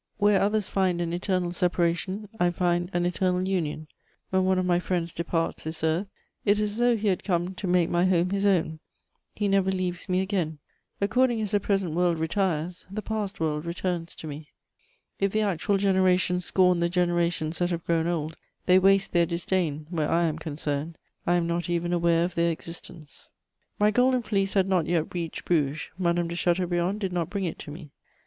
[0.17, 3.87] Where others find an eternal separation, I find an eternal union;
[4.31, 6.07] when one of my friends departs this earth,
[6.43, 8.79] it is as though he had come to make my home his own;
[9.35, 10.57] he never leaves me again.
[10.99, 14.47] According as the present world retires, the past world returns to me.
[15.19, 19.85] If the actual generations scorn the generations that have grown old, they waste their disdain
[19.91, 20.97] where I am concerned:
[21.27, 23.29] I am not even aware of their existence.
[23.77, 27.59] My Golden Fleece had not yet reached Bruges, Madame de Chateaubriand did not bring it
[27.59, 27.91] to me.